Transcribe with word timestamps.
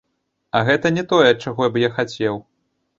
А 0.59 0.61
гэта 0.69 0.93
не 0.97 1.03
тое, 1.13 1.29
чаго 1.47 1.71
б 1.77 1.87
я 1.87 1.95
хацеў. 2.01 2.45